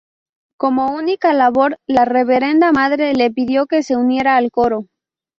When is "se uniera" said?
3.83-4.35